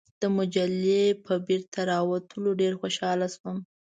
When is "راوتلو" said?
1.91-2.49